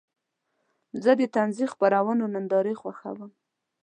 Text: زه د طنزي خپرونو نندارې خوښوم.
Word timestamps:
زه 1.03 1.11
د 1.19 1.21
طنزي 1.35 1.65
خپرونو 1.73 2.23
نندارې 2.33 2.73
خوښوم. 2.81 3.29